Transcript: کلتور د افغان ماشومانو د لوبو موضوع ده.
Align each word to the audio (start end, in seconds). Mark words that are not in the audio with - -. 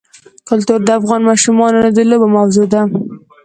کلتور 0.49 0.79
د 0.85 0.89
افغان 0.99 1.21
ماشومانو 1.29 1.79
د 1.97 1.99
لوبو 2.09 2.27
موضوع 2.35 2.65
ده. 2.73 2.81